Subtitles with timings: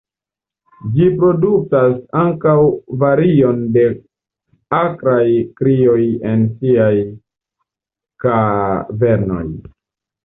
[0.93, 1.91] Ĝi produktas
[2.21, 2.55] ankaŭ
[3.03, 3.83] varion de
[4.79, 5.21] akraj
[5.61, 5.99] krioj
[6.33, 6.93] en siaj
[8.27, 9.47] kavernoj.